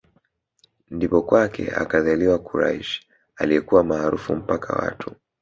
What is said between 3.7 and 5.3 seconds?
maarufu mpaka watu